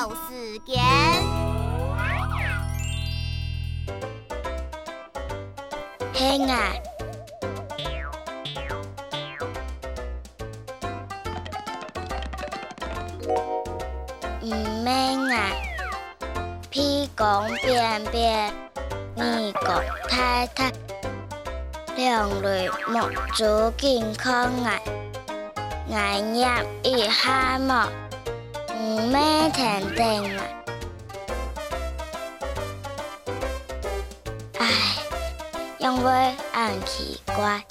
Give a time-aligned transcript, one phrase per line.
[0.00, 0.74] 有时间，
[6.14, 6.72] 哼啊，
[14.40, 14.48] 唔
[14.82, 15.50] 明啊
[16.70, 18.50] ，P 讲变变，
[19.18, 20.72] 二个太太，
[21.96, 22.98] 两对木
[23.34, 24.32] 珠紧康
[24.64, 24.72] 啊，
[25.92, 27.86] 矮样易哈帽。
[29.06, 30.44] 咩停定啊？
[34.58, 34.96] 唉，
[35.78, 37.64] 因為硬奇怪。